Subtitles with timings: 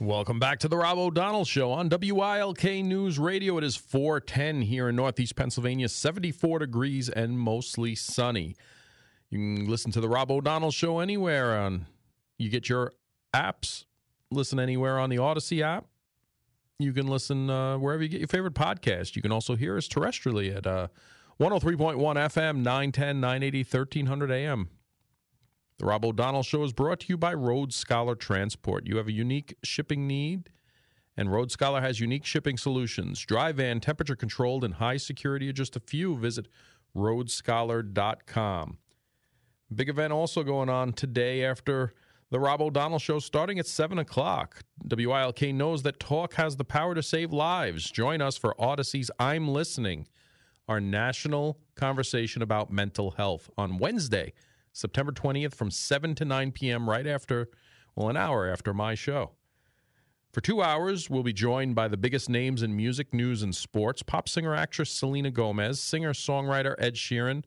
[0.00, 3.56] Welcome back to the Rob O'Donnell Show on WILK News Radio.
[3.58, 8.56] It is 410 here in Northeast Pennsylvania, 74 degrees and mostly sunny.
[9.30, 11.86] You can listen to the Rob O'Donnell Show anywhere on
[12.38, 12.92] you get your
[13.32, 13.84] apps.
[14.32, 15.86] Listen anywhere on the Audacy app.
[16.80, 19.14] You can listen uh, wherever you get your favorite podcast.
[19.14, 20.88] You can also hear us terrestrially at uh,
[21.38, 24.70] 103.1 FM, 910, 980, 1300 AM.
[25.78, 28.86] The Rob O'Donnell Show is brought to you by Road Scholar Transport.
[28.86, 30.50] You have a unique shipping need,
[31.16, 33.18] and Road Scholar has unique shipping solutions.
[33.20, 36.16] Dry van, temperature controlled, and high security are just a few.
[36.16, 36.46] Visit
[36.96, 38.78] roadscholar.com.
[39.74, 41.92] Big event also going on today after
[42.30, 44.62] the Rob O'Donnell Show starting at 7 o'clock.
[44.88, 47.90] WILK knows that talk has the power to save lives.
[47.90, 50.06] Join us for Audacy's I'm Listening,
[50.68, 54.32] our national conversation about mental health on Wednesday
[54.74, 57.48] September 20th from 7 to 9 p.m., right after,
[57.94, 59.30] well, an hour after my show.
[60.32, 64.02] For two hours, we'll be joined by the biggest names in music, news, and sports
[64.02, 67.44] pop singer actress Selena Gomez, singer songwriter Ed Sheeran,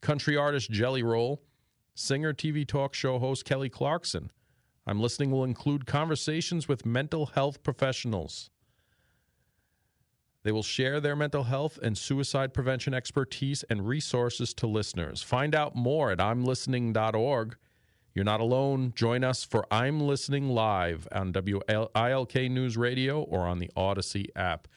[0.00, 1.40] country artist Jelly Roll,
[1.94, 4.32] singer TV talk show host Kelly Clarkson.
[4.84, 8.50] I'm listening will include conversations with mental health professionals.
[10.44, 15.22] They will share their mental health and suicide prevention expertise and resources to listeners.
[15.22, 17.56] Find out more at imlistening.org.
[18.14, 18.92] You're not alone.
[18.94, 24.68] Join us for I'm Listening Live on WILK News Radio or on the Audacy app.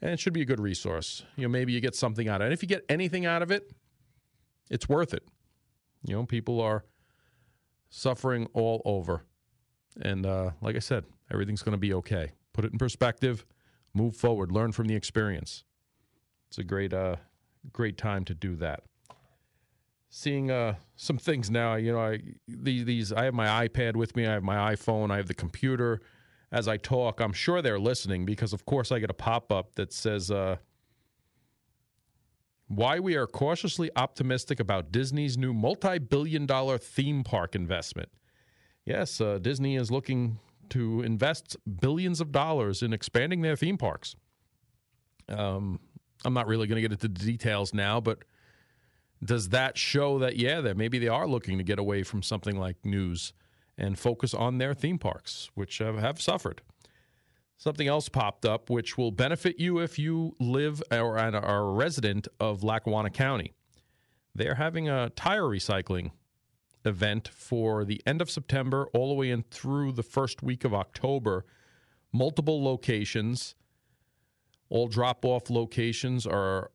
[0.00, 1.24] And it should be a good resource.
[1.36, 2.46] You know, maybe you get something out of it.
[2.46, 3.72] And if you get anything out of it,
[4.70, 5.26] it's worth it.
[6.06, 6.84] You know, people are
[7.90, 9.24] suffering all over.
[10.00, 12.32] And uh, like I said, everything's going to be okay.
[12.52, 13.44] Put it in perspective
[13.94, 15.64] move forward, learn from the experience.
[16.48, 17.16] It's a great, uh,
[17.72, 18.82] great time to do that.
[20.10, 24.14] Seeing uh, some things now, you know, I, these, these, I have my iPad with
[24.14, 26.00] me, I have my iPhone, I have the computer.
[26.50, 29.74] As I talk, I'm sure they're listening because, of course, I get a pop up
[29.76, 30.56] that says, uh,
[32.68, 38.10] why we are cautiously optimistic about Disney's new multi billion dollar theme park investment.
[38.84, 40.38] Yes, uh, Disney is looking
[40.72, 44.16] to invest billions of dollars in expanding their theme parks.
[45.28, 45.80] Um,
[46.24, 48.24] I'm not really going to get into the details now, but
[49.22, 52.58] does that show that yeah, that maybe they are looking to get away from something
[52.58, 53.34] like news
[53.76, 56.62] and focus on their theme parks, which have, have suffered?
[57.58, 62.28] Something else popped up, which will benefit you if you live or are a resident
[62.40, 63.52] of Lackawanna County.
[64.34, 66.12] They're having a tire recycling
[66.84, 70.74] event for the end of September all the way in through the first week of
[70.74, 71.44] October.
[72.12, 73.54] Multiple locations,
[74.68, 76.70] all drop off locations are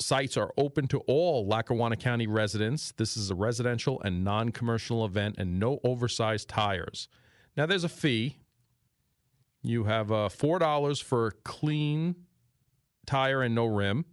[0.00, 2.92] sites are open to all Lackawanna County residents.
[2.96, 7.08] This is a residential and non commercial event and no oversized tires.
[7.56, 8.38] Now, there's a fee.
[9.62, 12.14] You have uh, $4 for clean
[13.06, 14.04] tire and no rim.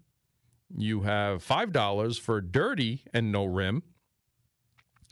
[0.76, 3.84] You have $5 for dirty and no rim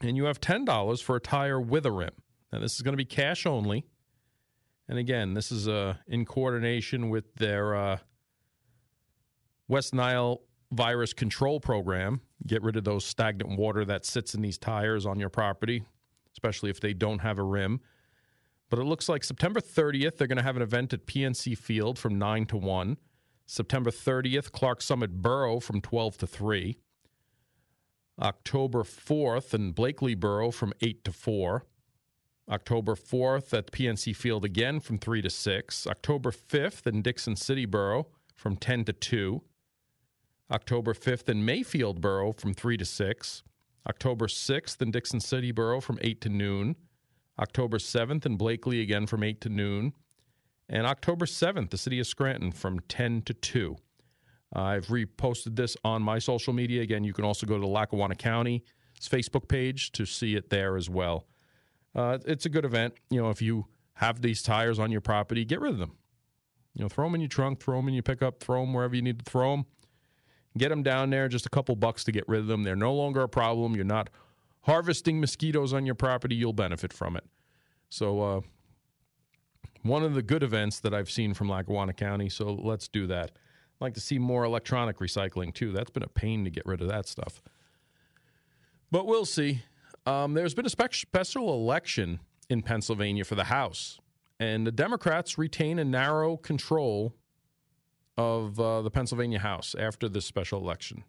[0.02, 2.12] and you have $10 for a tire with a rim.
[2.52, 3.86] Now, this is going to be cash only.
[4.88, 7.98] And again, this is uh, in coordination with their uh,
[9.68, 12.22] West Nile virus control program.
[12.46, 15.84] Get rid of those stagnant water that sits in these tires on your property,
[16.34, 17.80] especially if they don't have a rim.
[18.70, 21.98] But it looks like September 30th, they're going to have an event at PNC Field
[21.98, 22.98] from 9 to 1.
[23.46, 26.78] September 30th, Clarks Summit Borough from 12 to 3.
[28.22, 31.66] October 4th in Blakely Borough from 8 to 4.
[32.50, 35.88] October 4th at PNC Field again from 3 to 6.
[35.88, 39.42] October 5th in Dickson City Borough from 10 to 2.
[40.52, 43.44] October 5th in Mayfield Borough from 3 to 6.
[43.88, 46.76] October 6th in Dickson City Borough from 8 to noon.
[47.40, 49.94] October 7th in Blakely again from 8 to noon.
[50.70, 53.78] And October 7th, the city of Scranton from 10 to 2.
[54.54, 56.82] I've reposted this on my social media.
[56.82, 58.62] Again, you can also go to the Lackawanna County's
[59.02, 61.26] Facebook page to see it there as well.
[61.96, 62.94] Uh, it's a good event.
[63.10, 63.66] You know, if you
[63.96, 65.94] have these tires on your property, get rid of them.
[66.74, 68.96] You know, throw them in your trunk, throw them in your pickup, throw them wherever
[68.96, 69.66] you need to throw them.
[70.58, 72.64] Get them down there, just a couple bucks to get rid of them.
[72.64, 73.76] They're no longer a problem.
[73.76, 74.10] You're not
[74.62, 76.36] harvesting mosquitoes on your property.
[76.36, 77.26] You'll benefit from it.
[77.90, 78.42] So, uh,
[79.84, 82.30] one of the good events that I've seen from Lackawanna County.
[82.30, 83.32] So let's do that
[83.84, 85.72] like to see more electronic recycling too.
[85.72, 87.42] That's been a pain to get rid of that stuff.
[88.92, 89.62] But we'll see.
[90.06, 92.20] Um, there's been a special election
[92.50, 94.00] in Pennsylvania for the House,
[94.40, 97.14] and the Democrats retain a narrow control
[98.18, 101.04] of uh, the Pennsylvania House after this special election.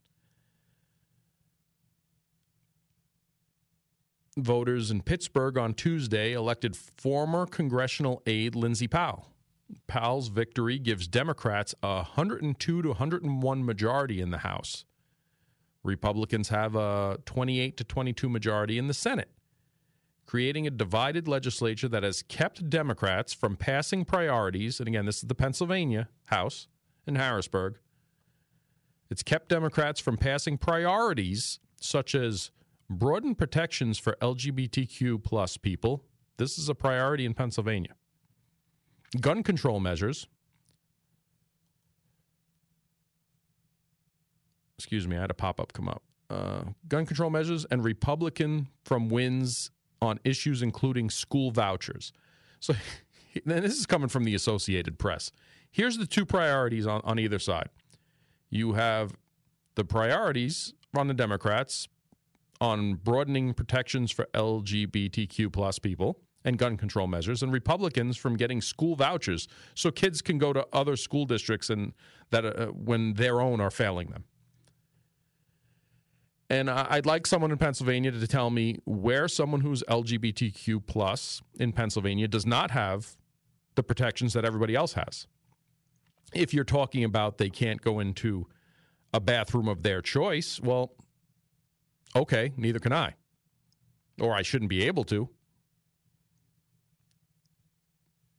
[4.37, 9.34] voters in Pittsburgh on Tuesday elected former congressional aide Lindsay Powell.
[9.87, 14.85] Powell's victory gives Democrats a 102 to 101 majority in the House.
[15.83, 19.31] Republicans have a 28 to 22 majority in the Senate,
[20.27, 24.81] creating a divided legislature that has kept Democrats from passing priorities.
[24.81, 26.69] And again, this is the Pennsylvania House
[27.07, 27.79] in Harrisburg.
[29.11, 32.51] It's kept Democrats from passing priorities such as
[32.89, 36.05] broaden protections for LGBTQ plus people.
[36.39, 37.95] This is a priority in Pennsylvania.
[39.21, 40.27] Gun control measures.
[44.79, 46.03] Excuse me, I had a pop up come up.
[46.29, 49.71] Uh, gun control measures and Republican from wins
[50.03, 52.13] on issues including school vouchers.
[52.61, 52.75] So,
[53.47, 55.31] and this is coming from the Associated Press.
[55.71, 57.69] Here's the two priorities on, on either side.
[58.51, 59.17] You have
[59.75, 61.89] the priorities on the Democrats
[62.61, 68.61] on broadening protections for LGBTQ plus people and gun control measures, and Republicans from getting
[68.61, 71.93] school vouchers so kids can go to other school districts and
[72.31, 74.25] that uh, when their own are failing them.
[76.51, 81.73] And I'd like someone in Pennsylvania to tell me where someone who's LGBTQ plus in
[81.73, 83.17] Pennsylvania does not have
[83.77, 85.27] the protections that everybody else has.
[86.35, 88.47] If you're talking about they can't go into
[89.13, 90.93] a bathroom of their choice, well,
[92.15, 93.15] okay, neither can I.
[94.21, 95.29] Or I shouldn't be able to.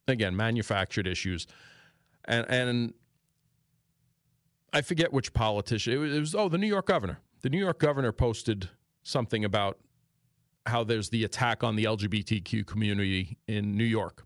[0.08, 1.48] Again, manufactured issues.
[2.26, 2.94] And and
[4.76, 5.94] I forget which politician.
[5.94, 7.22] It was, it was oh, the New York governor.
[7.42, 8.70] The New York governor posted
[9.04, 9.80] something about
[10.66, 14.26] how there's the attack on the LGBTQ community in New York.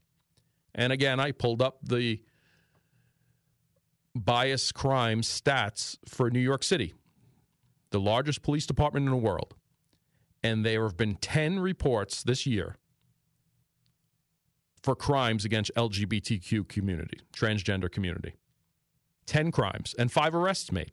[0.73, 2.21] And again, I pulled up the
[4.15, 6.95] bias crime stats for New York City,
[7.91, 9.53] the largest police department in the world.
[10.41, 12.77] And there have been 10 reports this year
[14.83, 18.33] for crimes against LGBTQ community, transgender community.
[19.25, 20.91] 10 crimes and 5 arrests made.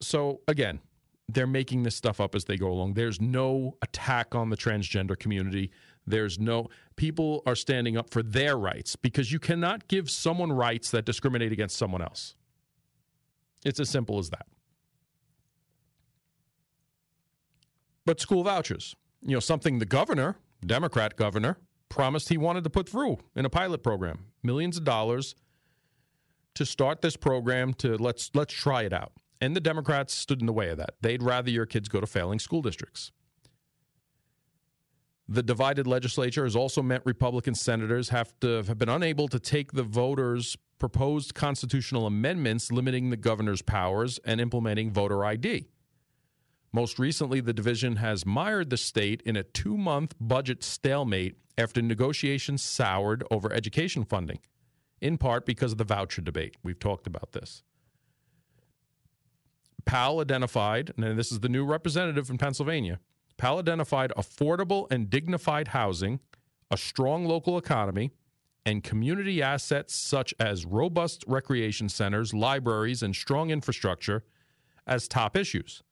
[0.00, 0.80] So again,
[1.28, 2.94] they're making this stuff up as they go along.
[2.94, 5.70] There's no attack on the transgender community.
[6.06, 10.90] There's no people are standing up for their rights because you cannot give someone rights
[10.90, 12.36] that discriminate against someone else.
[13.64, 14.46] It's as simple as that.
[18.04, 21.58] But school vouchers, you know, something the governor, Democrat governor,
[21.88, 25.34] promised he wanted to put through in a pilot program, millions of dollars
[26.54, 29.12] to start this program to let's let's try it out.
[29.40, 30.94] And the Democrats stood in the way of that.
[31.02, 33.12] They'd rather your kids go to failing school districts.
[35.28, 39.72] The divided legislature has also meant Republican senators have to have been unable to take
[39.72, 45.68] the voters' proposed constitutional amendments limiting the governor's powers and implementing voter ID.
[46.72, 51.82] Most recently, the division has mired the state in a two month budget stalemate after
[51.82, 54.40] negotiations soured over education funding,
[55.00, 56.56] in part because of the voucher debate.
[56.62, 57.62] We've talked about this.
[59.84, 62.98] Powell identified, and this is the new representative from Pennsylvania,
[63.36, 66.20] Powell identified affordable and dignified housing,
[66.70, 68.10] a strong local economy,
[68.64, 74.24] and community assets such as robust recreation centers, libraries, and strong infrastructure
[74.86, 75.82] as top issues.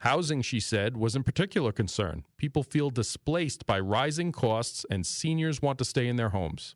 [0.00, 2.24] Housing, she said, was in particular concern.
[2.38, 6.74] People feel displaced by rising costs, and seniors want to stay in their homes.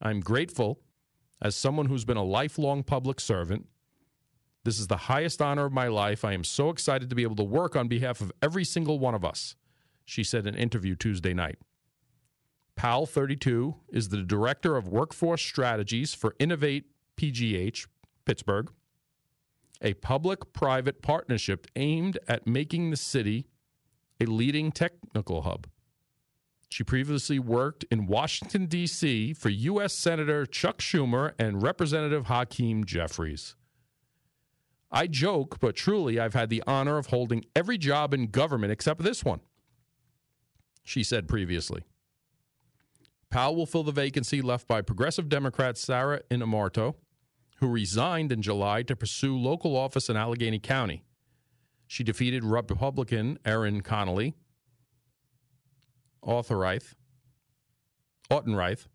[0.00, 0.80] I'm grateful,
[1.40, 3.68] as someone who's been a lifelong public servant,
[4.64, 6.24] this is the highest honor of my life.
[6.24, 9.14] I am so excited to be able to work on behalf of every single one
[9.14, 9.54] of us,
[10.04, 11.58] she said in an interview Tuesday night.
[12.74, 17.86] Powell, 32, is the director of workforce strategies for Innovate PGH,
[18.24, 18.68] Pittsburgh,
[19.82, 23.46] a public private partnership aimed at making the city
[24.20, 25.66] a leading technical hub.
[26.68, 29.34] She previously worked in Washington, D.C.
[29.34, 29.92] for U.S.
[29.92, 33.56] Senator Chuck Schumer and Representative Hakeem Jeffries.
[34.90, 39.02] I joke, but truly, I've had the honor of holding every job in government except
[39.02, 39.40] this one,
[40.82, 41.82] she said previously.
[43.30, 46.94] Powell will fill the vacancy left by progressive Democrat Sarah Innamorato,
[47.62, 51.04] who resigned in July to pursue local office in Allegheny County.
[51.86, 54.34] She defeated Republican Erin Connolly,
[56.24, 56.94] Authorith,
[58.28, 58.88] Autenreith,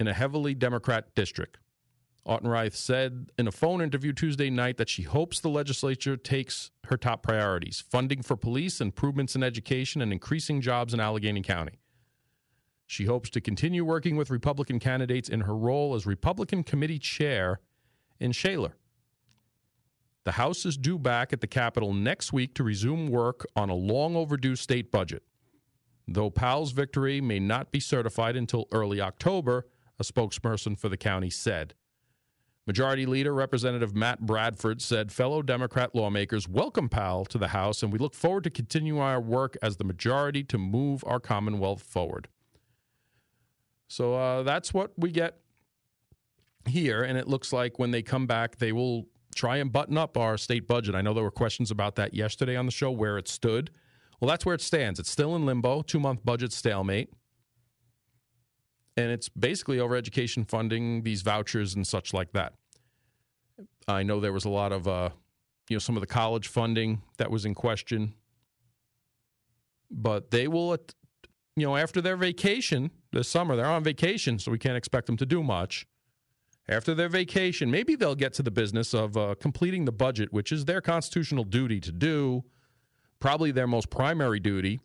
[0.00, 1.58] in a heavily Democrat district.
[2.26, 6.96] Autenreith said in a phone interview Tuesday night that she hopes the legislature takes her
[6.96, 11.78] top priorities funding for police, improvements in education, and increasing jobs in Allegheny County.
[12.88, 17.60] She hopes to continue working with Republican candidates in her role as Republican committee chair
[18.20, 18.76] in Shaler.
[20.24, 23.74] The House is due back at the Capitol next week to resume work on a
[23.74, 25.22] long overdue state budget.
[26.06, 29.66] Though Powell's victory may not be certified until early October,
[29.98, 31.74] a spokesperson for the county said.
[32.66, 37.90] Majority Leader Representative Matt Bradford said fellow Democrat lawmakers welcome Powell to the House and
[37.90, 42.28] we look forward to continuing our work as the majority to move our Commonwealth forward.
[43.88, 45.38] So uh, that's what we get
[46.68, 47.02] here.
[47.02, 50.36] And it looks like when they come back, they will try and button up our
[50.36, 50.94] state budget.
[50.94, 53.70] I know there were questions about that yesterday on the show, where it stood.
[54.20, 54.98] Well, that's where it stands.
[54.98, 57.10] It's still in limbo, two month budget stalemate
[58.98, 62.54] and it's basically over education funding, these vouchers and such like that.
[63.86, 65.10] I know there was a lot of, uh,
[65.68, 68.14] you know, some of the college funding that was in question,
[69.88, 70.76] but they will,
[71.54, 75.16] you know, after their vacation this summer, they're on vacation, so we can't expect them
[75.16, 75.86] to do much.
[76.68, 80.52] After their vacation, maybe they'll get to the business of uh, completing the budget, which
[80.52, 82.44] is their constitutional duty to do,
[83.20, 84.80] probably their most primary duty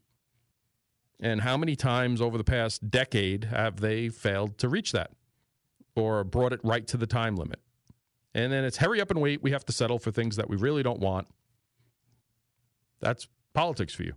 [1.24, 5.12] and how many times over the past decade have they failed to reach that
[5.96, 7.60] or brought it right to the time limit?
[8.36, 9.42] And then it's hurry up and wait.
[9.42, 11.28] We have to settle for things that we really don't want.
[13.00, 14.14] That's politics for you.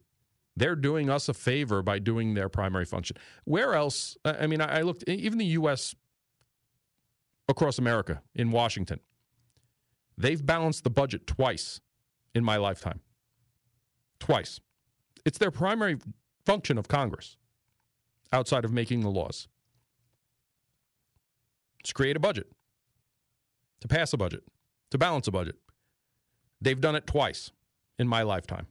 [0.57, 3.17] They're doing us a favor by doing their primary function.
[3.45, 4.17] Where else?
[4.25, 5.95] I mean, I looked, even the U.S.
[7.49, 9.01] across America in Washington,
[10.19, 11.81] they've balanced the budget twice
[12.35, 13.01] in my lifetime.
[14.19, 14.61] Twice.
[15.25, 15.99] It's their primary
[16.45, 17.37] function of Congress
[18.33, 19.49] outside of making the laws.
[21.85, 22.49] To create a budget,
[23.81, 24.43] to pass a budget,
[24.91, 25.57] to balance a budget.
[26.61, 27.53] They've done it twice
[27.99, 28.67] in my lifetime,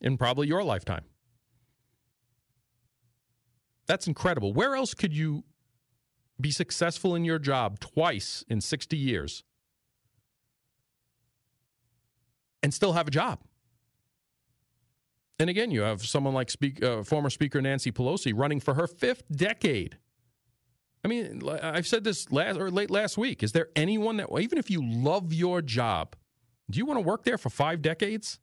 [0.00, 1.04] in probably your lifetime.
[3.86, 4.52] That's incredible.
[4.52, 5.44] Where else could you
[6.40, 9.44] be successful in your job twice in 60 years
[12.62, 13.40] and still have a job?
[15.38, 18.86] And again, you have someone like speak, uh, former Speaker Nancy Pelosi running for her
[18.86, 19.96] fifth decade.
[21.02, 23.42] I mean, I've said this last or late last week.
[23.42, 26.14] Is there anyone that, even if you love your job,
[26.70, 28.38] do you want to work there for five decades?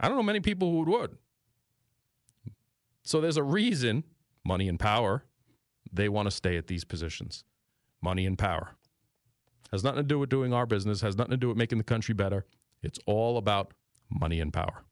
[0.00, 1.16] I don't know many people who would.
[3.02, 4.04] So there's a reason,
[4.44, 5.24] money and power,
[5.92, 7.44] they want to stay at these positions.
[8.00, 8.76] Money and power.
[9.70, 11.84] Has nothing to do with doing our business, has nothing to do with making the
[11.84, 12.46] country better.
[12.82, 13.72] It's all about
[14.10, 14.84] money and power.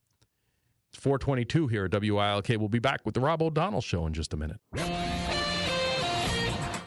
[0.92, 2.48] It's 422 here at WILK.
[2.48, 4.58] We'll be back with the Rob O'Donnell Show in just a minute.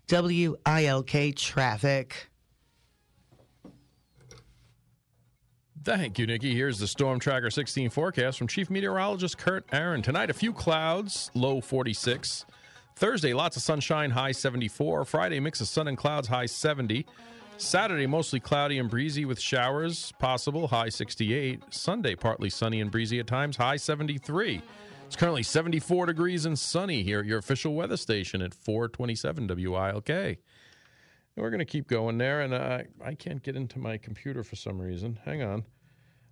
[0.09, 2.31] WILK Traffic.
[5.83, 6.55] Thank you, Nikki.
[6.55, 10.01] Here's the Storm Tracker 16 forecast from Chief Meteorologist Kurt Aaron.
[10.01, 12.47] Tonight, a few clouds, low 46.
[12.95, 15.05] Thursday, lots of sunshine, high 74.
[15.05, 17.05] Friday, mix of sun and clouds, high 70.
[17.59, 21.63] Saturday, mostly cloudy and breezy with showers possible, high 68.
[21.71, 24.61] Sunday, partly sunny and breezy at times, high 73.
[25.07, 30.09] It's currently 74 degrees and sunny here at your official weather station at 427 WILK.
[30.09, 30.37] And
[31.35, 34.55] we're going to keep going there, and I, I can't get into my computer for
[34.55, 35.19] some reason.
[35.25, 35.63] Hang on.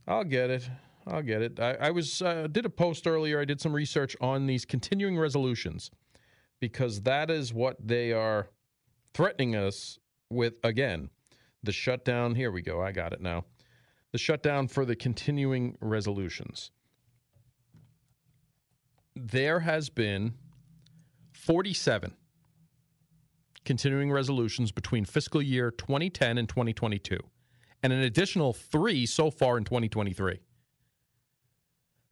[0.07, 0.69] I'll get it.
[1.07, 1.59] I'll get it.
[1.59, 3.39] I, I was uh, did a post earlier.
[3.39, 5.89] I did some research on these continuing resolutions
[6.59, 8.49] because that is what they are
[9.13, 9.97] threatening us
[10.29, 11.09] with again
[11.63, 12.35] the shutdown.
[12.35, 12.81] Here we go.
[12.81, 13.45] I got it now.
[14.11, 16.71] The shutdown for the continuing resolutions.
[19.15, 20.33] There has been
[21.33, 22.13] 47
[23.63, 27.17] continuing resolutions between fiscal year 2010 and 2022,
[27.81, 30.39] and an additional three so far in 2023.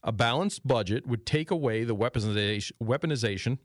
[0.05, 3.59] A balanced budget would take away the weaponization, weaponization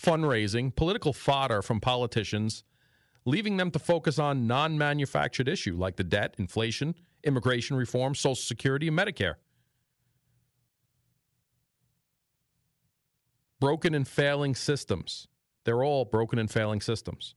[0.00, 2.64] fundraising, political fodder from politicians
[3.26, 8.34] leaving them to focus on non manufactured issues like the debt, inflation, immigration reform, Social
[8.34, 9.34] Security, and Medicare.
[13.60, 15.28] Broken and failing systems.
[15.64, 17.34] They're all broken and failing systems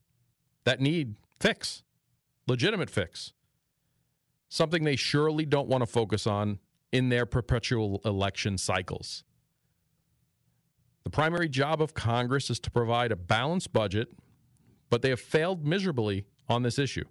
[0.65, 1.83] that need fix,
[2.45, 3.31] legitimate fix.
[4.49, 6.59] Something they surely don't want to focus on
[6.91, 9.23] in their perpetual election cycles.
[11.03, 14.09] The primary job of Congress is to provide a balanced budget,
[14.89, 17.05] but they have failed miserably on this issue.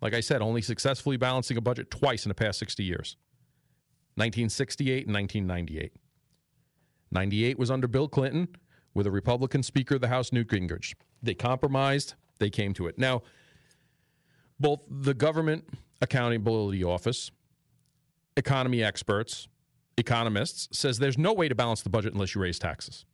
[0.00, 3.16] Like I said, only successfully balancing a budget twice in the past 60 years
[4.16, 5.92] 1968 and 1998.
[7.12, 8.48] 98 was under Bill Clinton
[8.94, 10.94] with a Republican Speaker of the House, Newt Gingrich.
[11.22, 12.98] They compromised, they came to it.
[12.98, 13.22] Now,
[14.58, 15.68] both the Government
[16.00, 17.30] Accountability Office,
[18.36, 19.48] economy experts,
[19.96, 23.04] economists says there's no way to balance the budget unless you raise taxes.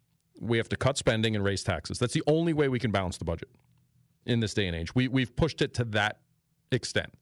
[0.40, 1.98] We have to cut spending and raise taxes.
[1.98, 3.48] That's the only way we can balance the budget
[4.24, 4.94] in this day and age.
[4.94, 6.20] We, we've pushed it to that
[6.70, 7.12] extent.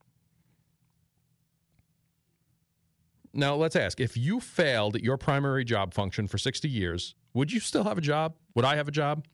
[3.33, 7.53] Now, let's ask if you failed at your primary job function for 60 years, would
[7.53, 8.35] you still have a job?
[8.55, 9.27] Would I have a job?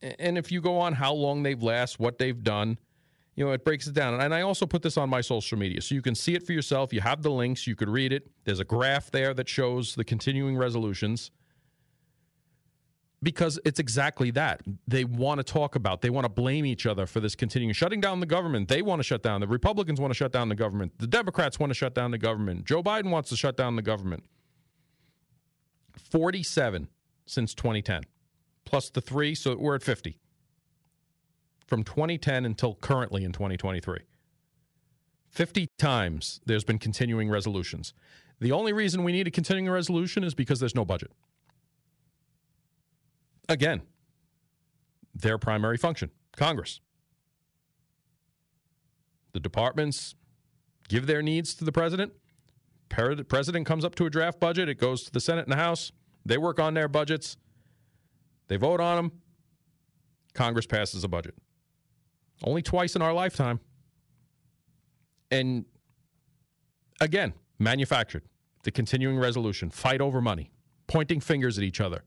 [0.00, 2.78] And if you go on how long they've last, what they've done,
[3.34, 4.18] you know, it breaks it down.
[4.18, 6.52] And I also put this on my social media so you can see it for
[6.52, 6.92] yourself.
[6.92, 8.28] You have the links, you could read it.
[8.44, 11.30] There's a graph there that shows the continuing resolutions
[13.22, 14.60] because it's exactly that.
[14.86, 18.00] They want to talk about, they want to blame each other for this continuing shutting
[18.00, 18.68] down the government.
[18.68, 19.40] They want to shut down.
[19.40, 20.98] The Republicans want to shut down the government.
[20.98, 22.64] The Democrats want to shut down the government.
[22.64, 24.24] Joe Biden wants to shut down the government.
[26.10, 26.88] 47
[27.26, 28.02] since 2010,
[28.64, 30.18] plus the three, so we're at 50
[31.66, 34.00] from 2010 until currently in 2023.
[35.30, 37.92] 50 times there's been continuing resolutions.
[38.40, 41.10] The only reason we need a continuing resolution is because there's no budget.
[43.48, 43.82] Again,
[45.14, 46.80] their primary function Congress.
[49.32, 50.14] The departments
[50.88, 52.12] give their needs to the president.
[52.88, 54.68] The president comes up to a draft budget.
[54.68, 55.92] It goes to the Senate and the House.
[56.24, 57.36] They work on their budgets.
[58.48, 59.12] They vote on them.
[60.34, 61.34] Congress passes a budget.
[62.42, 63.60] Only twice in our lifetime.
[65.30, 65.64] And
[67.00, 68.22] again, manufactured.
[68.62, 70.50] The continuing resolution fight over money,
[70.86, 72.04] pointing fingers at each other.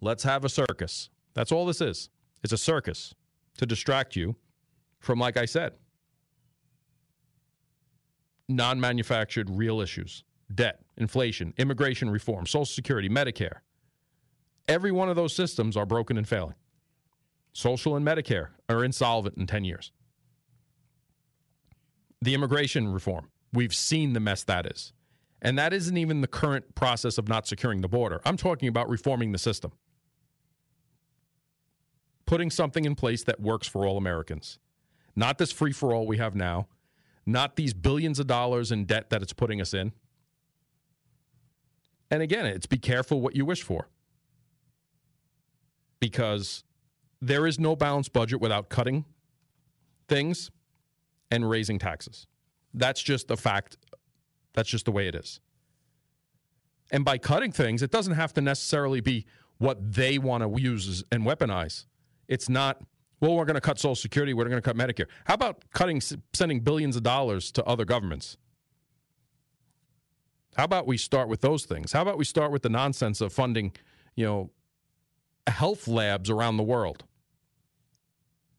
[0.00, 1.10] Let's have a circus.
[1.34, 2.10] That's all this is.
[2.42, 3.14] It's a circus
[3.56, 4.36] to distract you
[5.00, 5.72] from, like I said,
[8.48, 10.24] non manufactured real issues
[10.54, 13.58] debt, inflation, immigration reform, Social Security, Medicare.
[14.66, 16.54] Every one of those systems are broken and failing.
[17.52, 19.92] Social and Medicare are insolvent in 10 years.
[22.22, 24.92] The immigration reform, we've seen the mess that is.
[25.40, 28.20] And that isn't even the current process of not securing the border.
[28.24, 29.72] I'm talking about reforming the system
[32.28, 34.58] putting something in place that works for all Americans.
[35.16, 36.68] Not this free for all we have now,
[37.24, 39.92] not these billions of dollars in debt that it's putting us in.
[42.10, 43.88] And again, it's be careful what you wish for.
[46.00, 46.64] Because
[47.22, 49.06] there is no balanced budget without cutting
[50.06, 50.50] things
[51.30, 52.26] and raising taxes.
[52.74, 53.78] That's just a fact.
[54.52, 55.40] That's just the way it is.
[56.90, 59.24] And by cutting things, it doesn't have to necessarily be
[59.56, 61.86] what they want to use and weaponize.
[62.28, 62.82] It's not,
[63.20, 65.06] well, we're going to cut Social Security, we're going to cut Medicare.
[65.24, 66.00] How about cutting,
[66.32, 68.36] sending billions of dollars to other governments?
[70.56, 71.92] How about we start with those things?
[71.92, 73.72] How about we start with the nonsense of funding,
[74.16, 74.50] you know,
[75.46, 77.04] health labs around the world?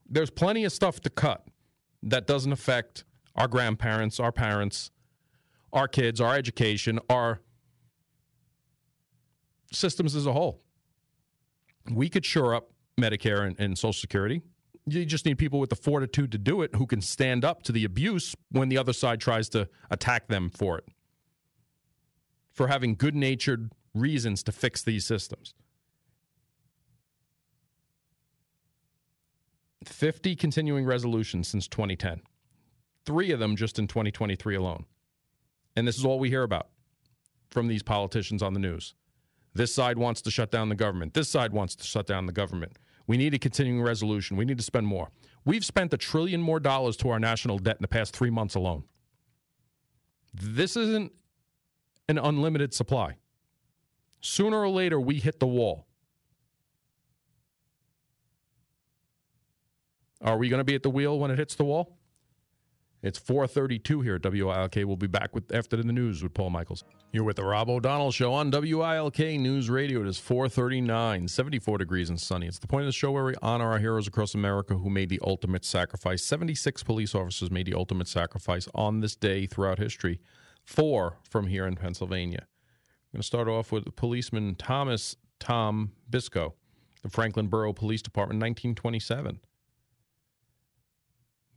[0.10, 1.46] There's plenty of stuff to cut
[2.02, 3.04] that doesn't affect
[3.36, 4.92] our grandparents, our parents,
[5.72, 7.42] our kids, our education, our
[9.72, 10.62] systems as a whole.
[11.92, 14.42] We could shore up Medicare and, and Social Security.
[14.86, 17.72] You just need people with the fortitude to do it who can stand up to
[17.72, 20.86] the abuse when the other side tries to attack them for it,
[22.52, 25.54] for having good natured reasons to fix these systems.
[29.86, 32.22] 50 continuing resolutions since 2010,
[33.06, 34.86] three of them just in 2023 alone.
[35.76, 36.68] And this is all we hear about
[37.50, 38.94] from these politicians on the news.
[39.54, 41.14] This side wants to shut down the government.
[41.14, 42.78] This side wants to shut down the government.
[43.10, 44.38] We need a continuing resolution.
[44.38, 45.10] We need to spend more.
[45.44, 48.54] We've spent a trillion more dollars to our national debt in the past three months
[48.54, 48.84] alone.
[50.32, 51.12] This isn't
[52.08, 53.16] an unlimited supply.
[54.22, 55.88] Sooner or later, we hit the wall.
[60.22, 61.98] Are we going to be at the wheel when it hits the wall?
[63.02, 64.76] It's 432 here at WILK.
[64.86, 66.84] We'll be back with after the news with Paul Michaels.
[67.14, 70.02] You're with the Rob O'Donnell Show on WILK News Radio.
[70.02, 72.48] It is 439, 74 degrees and sunny.
[72.48, 75.08] It's the point of the show where we honor our heroes across America who made
[75.08, 76.26] the ultimate sacrifice.
[76.26, 80.20] 76 police officers made the ultimate sacrifice on this day throughout history.
[80.66, 82.42] Four from here in Pennsylvania.
[82.42, 86.54] I'm going to start off with policeman Thomas Tom Bisco,
[87.02, 89.40] the Franklin Borough Police Department, 1927.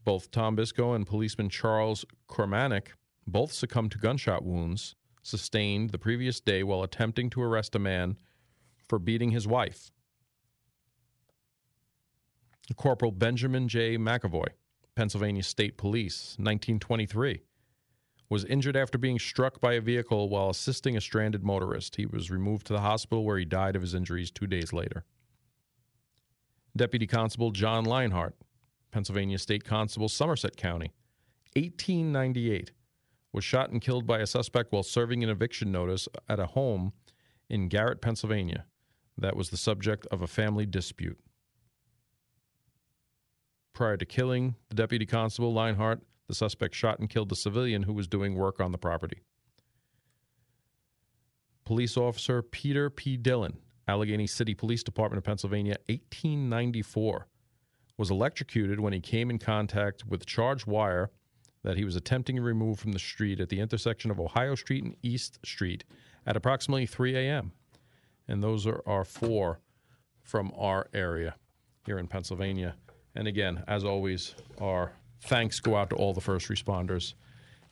[0.05, 2.89] Both Tom Bisco and policeman Charles Kormanik
[3.27, 8.17] both succumbed to gunshot wounds sustained the previous day while attempting to arrest a man
[8.89, 9.93] for beating his wife.
[12.77, 13.97] Corporal Benjamin J.
[13.97, 14.49] McAvoy,
[14.95, 17.43] Pennsylvania State Police, 1923,
[18.29, 21.97] was injured after being struck by a vehicle while assisting a stranded motorist.
[21.97, 25.05] He was removed to the hospital where he died of his injuries two days later.
[26.75, 28.35] Deputy Constable John Lionheart,
[28.93, 30.93] Pennsylvania State Constable, Somerset County,
[31.57, 32.71] 1898,
[33.33, 36.93] was shot and killed by a suspect while serving an eviction notice at a home
[37.49, 38.67] in Garrett, Pennsylvania,
[39.19, 41.19] that was the subject of a family dispute.
[43.73, 47.93] Prior to killing the deputy constable, Lionheart, the suspect shot and killed a civilian who
[47.93, 49.23] was doing work on the property.
[51.65, 53.17] Police officer Peter P.
[53.17, 53.57] Dillon,
[53.89, 57.29] Allegheny City Police Department of Pennsylvania, 1894,
[57.97, 61.11] was electrocuted when he came in contact with charged wire
[61.63, 64.83] that he was attempting to remove from the street at the intersection of Ohio Street
[64.85, 65.85] and East Street
[66.27, 67.53] at approximately 3 a.m.
[68.29, 69.61] And those are our four
[70.23, 71.37] from our area
[71.87, 72.75] here in Pennsylvania.
[73.15, 77.15] And again, as always, our thanks go out to all the first responders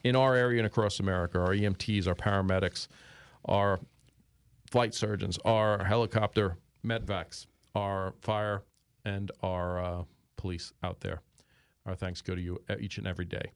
[0.04, 2.88] in our area and across America our EMTs, our paramedics,
[3.46, 3.80] our
[4.70, 8.62] flight surgeons, our helicopter medvacs, our fire,
[9.04, 10.02] and our uh,
[10.36, 11.20] police out there.
[11.86, 13.52] Our thanks go to you each and every day.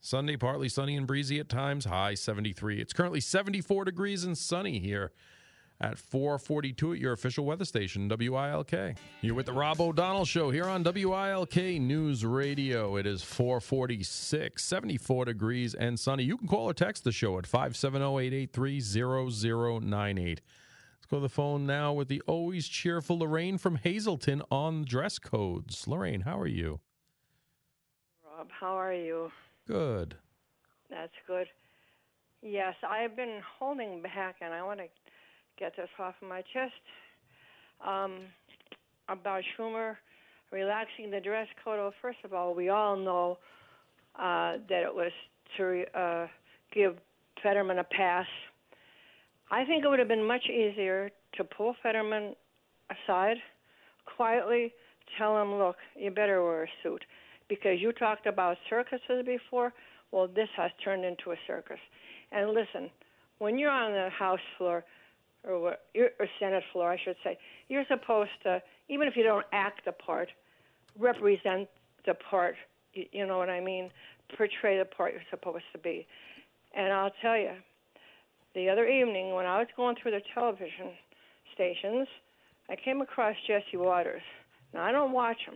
[0.00, 2.80] Sunday, partly sunny and breezy at times, high 73.
[2.80, 5.12] It's currently 74 degrees and sunny here
[5.80, 8.96] at 442 at your official weather station, WILK.
[9.20, 12.96] You're with the Rob O'Donnell Show here on WILK News Radio.
[12.96, 16.24] It is 446, 74 degrees and sunny.
[16.24, 20.26] You can call or text the show at 570-883-0098.
[20.26, 20.40] Let's
[21.08, 25.86] go to the phone now with the always cheerful Lorraine from Hazleton on dress codes.
[25.86, 26.80] Lorraine, how are you?
[28.24, 29.30] Rob, how are you?
[29.66, 30.16] Good.
[30.90, 31.46] That's good.
[32.42, 34.86] Yes, I've been holding back, and I want to
[35.58, 36.72] get this off of my chest.
[37.86, 38.20] Um,
[39.08, 39.96] about Schumer
[40.52, 41.78] relaxing the dress code.
[41.78, 43.38] Well, first of all, we all know
[44.16, 45.12] uh, that it was
[45.56, 46.26] to uh,
[46.74, 46.96] give
[47.42, 48.26] Fetterman a pass.
[49.50, 52.34] I think it would have been much easier to pull Fetterman
[52.90, 53.36] aside,
[54.16, 54.72] quietly
[55.16, 57.02] tell him, look, you better wear a suit.
[57.48, 59.72] Because you talked about circuses before.
[60.12, 61.78] Well, this has turned into a circus.
[62.30, 62.90] And listen,
[63.38, 64.84] when you're on the House floor,
[65.44, 69.46] or, what- or Senate floor, I should say, you're supposed to, even if you don't
[69.52, 70.28] act the part,
[70.98, 71.68] represent
[72.06, 72.56] the part.
[72.94, 73.90] You, you know what I mean?
[74.36, 76.06] Portray the part you're supposed to be.
[76.74, 77.52] And I'll tell you,
[78.54, 80.92] the other evening when I was going through the television
[81.54, 82.08] stations,
[82.68, 84.22] I came across Jesse Watters.
[84.74, 85.54] Now I don't watch him,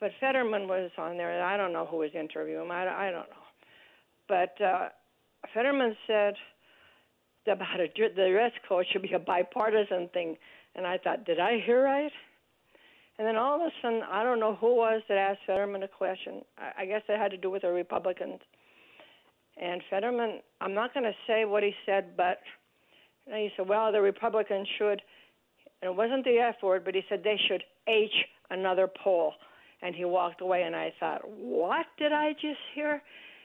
[0.00, 2.70] but Fetterman was on there, and I don't know who was interviewing him.
[2.70, 3.46] I, I don't know,
[4.28, 4.88] but uh,
[5.52, 6.34] Fetterman said
[7.46, 10.36] about a, the dress code should be a bipartisan thing,
[10.74, 12.12] and I thought, did I hear right?
[13.18, 15.88] And then all of a sudden, I don't know who was that asked Fetterman a
[15.88, 16.42] question.
[16.58, 18.40] I, I guess it had to do with the Republicans.
[19.60, 22.38] And Fetterman, I'm not going to say what he said, but
[23.26, 25.00] you know, he said, well, the Republicans should,
[25.80, 28.10] and it wasn't the F word, but he said they should H
[28.50, 29.34] another poll.
[29.82, 33.02] And he walked away, and I thought, what did I just hear?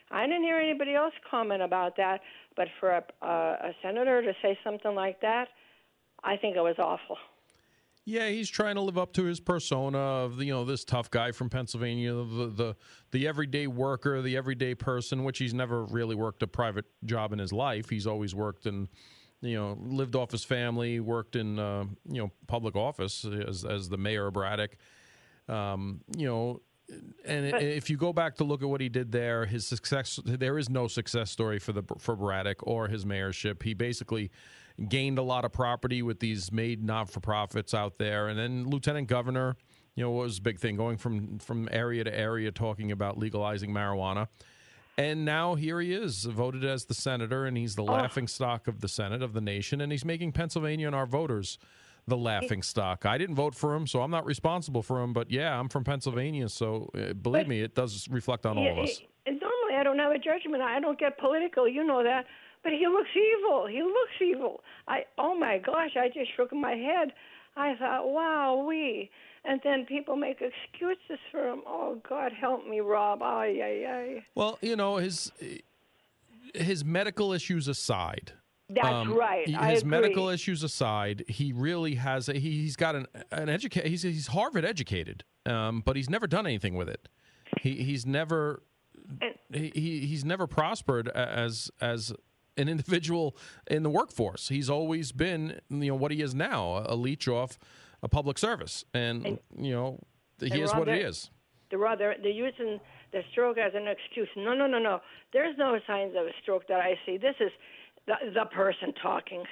[0.09, 2.21] I didn't hear anybody else comment about that,
[2.59, 5.47] but for a, a senator to say something like that,
[6.25, 7.15] I think it was awful.
[8.03, 11.31] Yeah, he's trying to live up to his persona of you know this tough guy
[11.31, 12.75] from Pennsylvania, the the
[13.11, 17.39] the everyday worker, the everyday person, which he's never really worked a private job in
[17.39, 17.89] his life.
[17.89, 18.89] He's always worked in
[19.39, 23.87] you know lived off his family, worked in uh, you know public office as as
[23.87, 24.75] the mayor of Braddock.
[25.47, 26.61] Um, you know,
[27.25, 30.19] and But- if you go back to look at what he did there, his success
[30.25, 33.63] there is no success story for the for Braddock or his mayorship.
[33.63, 34.31] He basically
[34.87, 38.69] gained a lot of property with these made not for profits out there, and then
[38.69, 39.57] lieutenant governor.
[39.95, 43.17] You know, what was a big thing going from from area to area talking about
[43.17, 44.27] legalizing marijuana.
[44.97, 47.93] And now here he is, voted as the senator, and he's the oh.
[47.93, 51.57] laughing stock of the Senate of the nation, and he's making Pennsylvania and our voters
[52.09, 53.05] the laughing stock.
[53.05, 55.13] I didn't vote for him, so I'm not responsible for him.
[55.13, 58.71] But yeah, I'm from Pennsylvania, so uh, believe But- me, it does reflect on all
[58.71, 59.01] of us.
[59.25, 60.61] and normally I don't have a judgment.
[60.61, 61.67] I don't get political.
[61.67, 62.25] You know that.
[62.63, 63.67] But he looks evil.
[63.67, 64.61] He looks evil.
[64.87, 65.91] I oh my gosh!
[65.95, 67.13] I just shook my head.
[67.55, 69.09] I thought, wow, we.
[69.45, 71.61] And then people make excuses for him.
[71.65, 73.21] Oh God, help me, Rob.
[73.23, 74.25] Ay ay ay.
[74.35, 75.31] Well, you know his
[76.53, 78.33] his medical issues aside.
[78.69, 79.47] That's um, right.
[79.47, 82.29] he- His medical issues aside, he really has.
[82.29, 83.85] A, he, he's got an an educate.
[83.87, 87.07] He's he's Harvard educated, um, but he's never done anything with it.
[87.61, 88.61] He he's never
[89.21, 92.13] And- he he- he's never prospered as as
[92.57, 93.35] an individual
[93.67, 94.49] in the workforce.
[94.49, 97.57] He's always been you know what he is now, a leech off
[98.03, 99.99] a public service, and, you know
[100.39, 101.31] he and is what he is.
[101.71, 102.79] The rather they're using
[103.11, 104.29] the stroke as an excuse.
[104.37, 105.01] No, no, no, no.
[105.33, 107.17] There's no signs of a stroke that I see.
[107.17, 107.51] This is
[108.09, 109.43] the the person talking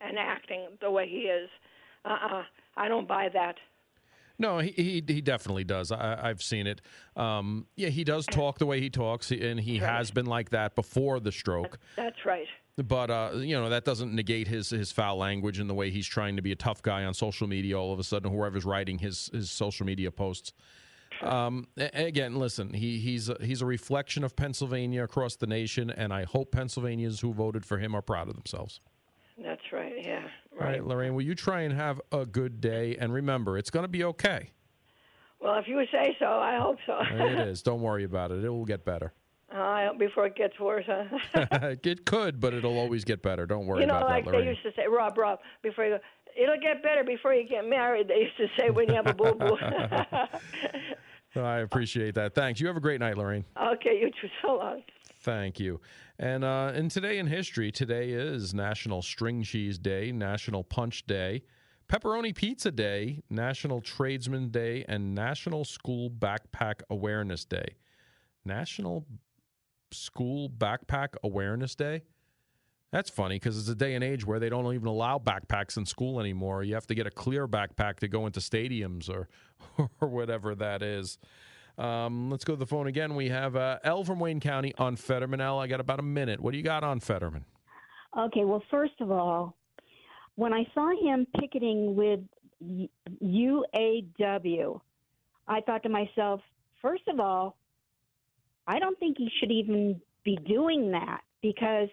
[0.00, 1.48] and acting the way he is.
[2.04, 2.42] Uh-uh.
[2.76, 3.56] I don't buy that.
[4.38, 5.92] No, he he, he definitely does.
[5.92, 6.80] I, I've seen it.
[7.14, 10.74] Um, yeah, he does talk the way he talks, and he has been like that
[10.74, 11.78] before the stroke.
[11.96, 12.46] That's right.
[12.76, 16.06] But uh, you know that doesn't negate his his foul language and the way he's
[16.06, 17.78] trying to be a tough guy on social media.
[17.78, 20.52] All of a sudden, whoever's writing his his social media posts.
[21.22, 26.12] Um, again, listen, he he's a, he's a reflection of Pennsylvania across the nation, and
[26.12, 28.80] I hope Pennsylvanians who voted for him are proud of themselves.
[29.42, 29.94] That's right.
[29.96, 30.26] Yeah.
[30.52, 32.96] All right, Lorraine, will you try and have a good day?
[32.98, 34.50] And remember, it's going to be okay.
[35.40, 36.98] Well, if you say so, I hope so.
[37.00, 37.62] it is.
[37.62, 38.42] Don't worry about it.
[38.42, 39.12] It will get better.
[39.54, 40.84] uh, before it gets worse.
[40.86, 41.04] Huh?
[41.84, 43.46] it could, but it'll always get better.
[43.46, 44.50] Don't worry you know, about like that, they Lorraine.
[44.50, 46.00] used to say, Rob, Rob, before you go,
[46.40, 48.08] it'll get better before you get married.
[48.08, 49.56] They used to say when you have a boo boo.
[51.56, 52.34] I appreciate that.
[52.34, 52.60] Thanks.
[52.60, 53.46] You have a great night, Lorraine.
[53.58, 54.28] okay, you too.
[54.42, 54.82] So long.
[55.20, 55.80] Thank you.
[56.18, 61.42] And uh, and today in history, today is National String Cheese Day, National Punch Day,
[61.90, 67.76] Pepperoni Pizza Day, National Tradesman Day, and National School Backpack Awareness Day.
[68.44, 69.06] National
[69.92, 72.02] School Backpack Awareness Day.
[72.92, 75.86] That's funny because it's a day and age where they don't even allow backpacks in
[75.86, 76.62] school anymore.
[76.62, 79.28] You have to get a clear backpack to go into stadiums or
[80.00, 81.18] or whatever that is.
[81.78, 83.14] Um, let's go to the phone again.
[83.14, 85.40] We have uh, L from Wayne County on Fetterman.
[85.40, 86.40] L, I got about a minute.
[86.40, 87.44] What do you got on Fetterman?
[88.16, 89.56] Okay, well, first of all,
[90.36, 92.20] when I saw him picketing with
[93.22, 94.80] UAW,
[95.48, 96.40] I thought to myself,
[96.80, 97.56] first of all,
[98.66, 101.88] I don't think he should even be doing that because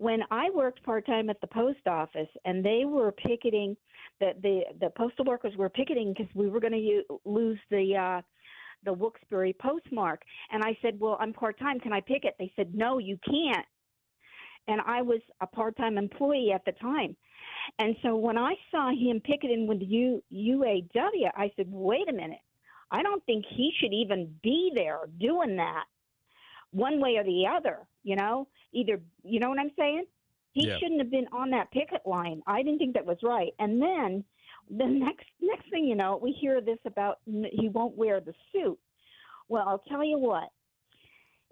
[0.00, 3.76] when I worked part time at the post office and they were picketing,
[4.18, 8.22] the the, the postal workers were picketing because we were going to lose the uh,
[8.82, 11.78] the Wilkes-Barre postmark, and I said, "Well, I'm part time.
[11.80, 13.66] Can I picket?" They said, "No, you can't."
[14.68, 17.16] and I was a part-time employee at the time.
[17.78, 22.12] And so when I saw him picketing with the U, UAW, I said, "Wait a
[22.12, 22.40] minute.
[22.90, 25.84] I don't think he should even be there doing that.
[26.72, 28.48] One way or the other, you know?
[28.72, 30.06] Either, you know what I'm saying?
[30.52, 30.78] He Yeah.
[30.78, 32.42] shouldn't have been on that picket line.
[32.46, 33.54] I didn't think that was right.
[33.58, 34.24] And then
[34.68, 38.78] the next next thing you know, we hear this about he won't wear the suit.
[39.48, 40.50] Well, I'll tell you what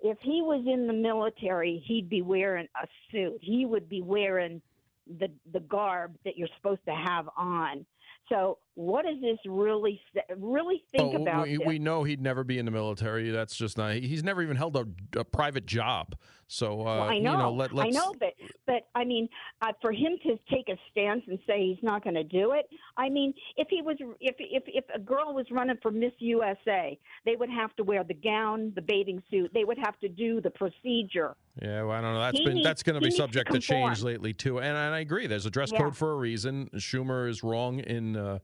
[0.01, 3.39] if he was in the military, he'd be wearing a suit.
[3.43, 4.63] He would be wearing
[5.07, 7.87] the the garb that you're supposed to have on.
[8.29, 10.01] So, what does this really
[10.37, 13.31] really think Oh, about we, we know he'd never be in the military.
[13.31, 13.95] That's just not.
[13.95, 14.87] He's never even held a,
[15.19, 16.15] a private job.
[16.47, 18.35] So uh, well, I know, you know, let, I know, but
[18.67, 19.29] but I mean,
[19.63, 22.71] uh, for him to take a stance and say he's not going to do it.
[22.97, 26.97] I mean, if he was, if if if a girl was running for Miss USA,
[27.27, 29.51] they would have to wear the gown, the bathing suit.
[29.53, 31.35] They would have to do the procedure.
[31.61, 32.21] Yeah, well, I don't know.
[32.21, 34.59] That's He been needs- that's going to be needs to subject to, change lately too.
[34.59, 35.27] And, and I agree.
[35.27, 35.81] There's a dress Yeah.
[35.83, 36.71] code for a reason.
[36.77, 38.39] Schumer is wrong in uh,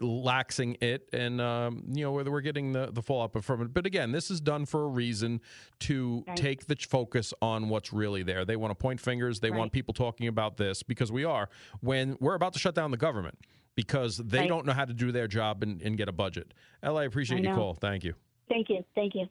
[0.00, 3.72] laxing it, and um, you know we're, we're getting the the fallout from it.
[3.74, 5.40] But again, this is done for a reason
[5.80, 6.36] to Right.
[6.36, 8.44] take the focus on what's really there.
[8.44, 9.40] They want to point fingers.
[9.40, 11.48] They want people talking about this because we are
[11.80, 13.38] when we're about to shut down the government
[13.74, 14.48] because they Right.
[14.48, 16.52] don't know how to do their job and, and get a budget.
[16.82, 17.74] Ella, I appreciate I your call.
[17.74, 18.14] Thank you.
[18.48, 19.26] Thank you, thank you.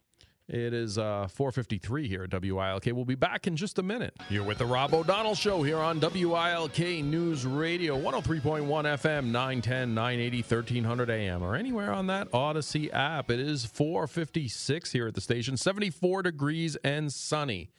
[0.50, 2.88] It is uh, 4:53 here at WILK.
[2.88, 4.16] We'll be back in just a minute.
[4.30, 10.38] You're with the Rob O'Donnell Show here on WILK News Radio, 103.1 FM, 910, 980,
[10.38, 13.30] 1300 AM, or anywhere on that Audacy app.
[13.30, 17.70] It is 4:56 here at the station, 74 degrees and sunny.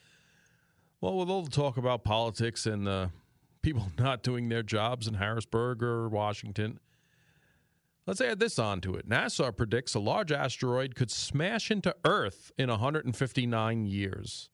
[1.00, 3.08] Well, with all the talk about politics and uh,
[3.62, 6.78] people not doing their jobs in Harrisburg or Washington.
[8.06, 9.08] Let's add this on to it.
[9.08, 14.50] NASA predicts a large asteroid could smash into Earth in 159 years.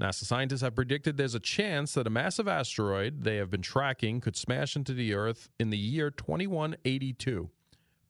[0.00, 4.20] NASA scientists have predicted there's a chance that a massive asteroid they have been tracking
[4.20, 7.50] could smash into the Earth in the year 2182,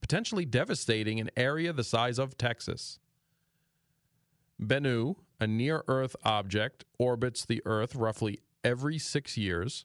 [0.01, 2.99] potentially devastating an area the size of Texas.
[4.61, 9.85] Bennu, a near Earth object, orbits the Earth roughly every six years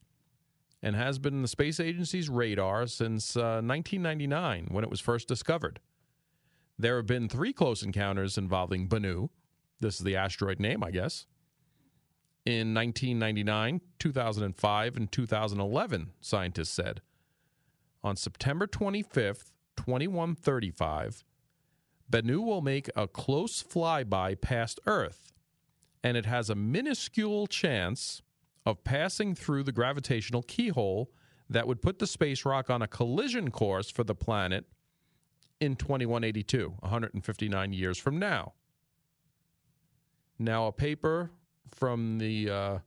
[0.82, 5.28] and has been in the space agency's radar since uh, 1999 when it was first
[5.28, 5.80] discovered.
[6.78, 9.30] There have been three close encounters involving Bennu.
[9.80, 11.26] This is the asteroid name, I guess.
[12.46, 17.02] In 1999, 2005, and 2011, scientists said.
[18.04, 21.26] On September 25th, 2135,
[22.10, 25.34] Bennu will make a close flyby past Earth,
[26.04, 28.22] and it has a minuscule chance
[28.68, 31.10] of passing through the gravitational keyhole
[31.50, 34.66] that would put the space rock on a collision course for the planet
[35.62, 38.52] in 2182, 159 years from now.
[40.38, 41.32] Now, a paper
[41.74, 42.78] from the uh,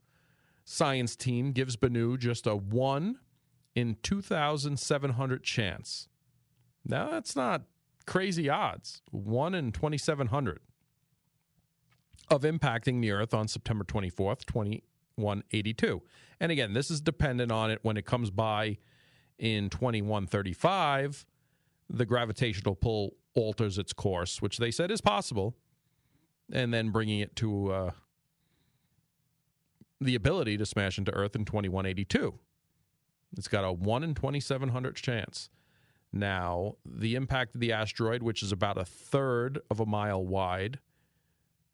[0.67, 3.19] science team gives Bennu just a 1
[3.75, 6.09] in 2,700 chance.
[6.85, 7.63] Now, that's not
[8.07, 9.01] crazy odds.
[9.13, 10.61] 1 in 2,700
[12.29, 14.85] of impacting the Earth on September 24th, 20,
[15.21, 16.03] 182.
[16.41, 18.79] And again, this is dependent on it when it comes by
[19.39, 21.27] in 2135,
[21.89, 25.57] the gravitational pull alters its course, which they said is possible,
[26.53, 27.91] and then bringing it to uh,
[30.01, 32.39] the ability to smash into Earth in 2182.
[33.37, 35.49] It's got a 1 in 2700 chance.
[36.13, 40.81] Now, the impact of the asteroid, which is about a third of a mile wide,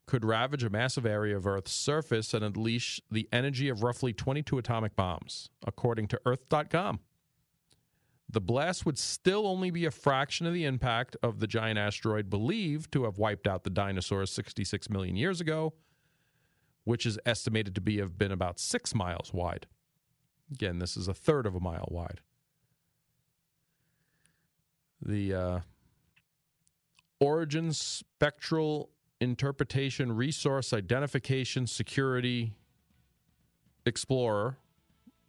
[0.07, 4.57] could ravage a massive area of Earth's surface and unleash the energy of roughly 22
[4.57, 7.01] atomic bombs, according to Earth.com.
[8.29, 12.29] The blast would still only be a fraction of the impact of the giant asteroid
[12.29, 15.73] believed to have wiped out the dinosaurs 66 million years ago,
[16.83, 19.67] which is estimated to be have been about six miles wide.
[20.51, 22.21] Again, this is a third of a mile wide.
[25.01, 25.59] The uh,
[27.19, 32.53] Origin Spectral interpretation, resource identification, security
[33.85, 34.57] explorer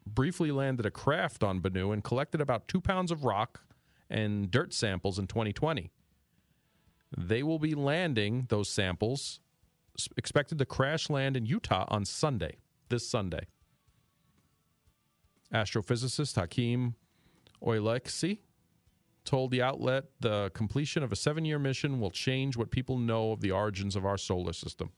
[0.07, 3.61] briefly landed a craft on Bennu and collected about two pounds of rock
[4.11, 5.90] and dirt samples in 2020.
[7.16, 9.40] They will be landing those samples,
[10.16, 12.57] expected to crash land in Utah on Sunday,
[12.88, 13.46] this Sunday.
[15.53, 16.94] Astrophysicist Hakeem
[17.62, 18.38] Oluseyi
[19.29, 23.33] told the outlet the completion of a seven year mission will change what people know
[23.33, 24.91] of the origins of our solar system.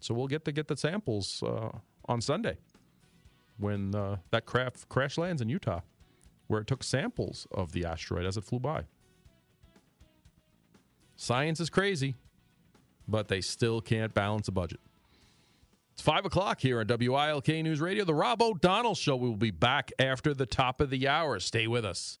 [0.00, 1.70] So we'll get to get the samples uh,
[2.04, 2.58] on Sunday
[3.58, 5.80] when uh, that craft crash lands in Utah,
[6.46, 8.84] where it took samples of the asteroid as it flew by.
[11.16, 12.14] Science is crazy,
[13.08, 14.78] but they still can't balance a budget.
[15.94, 18.04] It's 5 o'clock here on WILK News Radio.
[18.04, 21.40] The Rob O'Donnell Show We will be back after the top of the hour.
[21.40, 22.14] Stay with us.